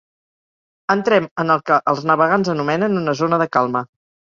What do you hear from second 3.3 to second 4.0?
de calma.